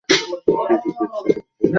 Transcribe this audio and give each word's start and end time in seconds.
কিছু 0.09 0.25
ফিরছে, 0.45 0.75
কিছু 0.83 1.03
ঢুকছে। 1.05 1.39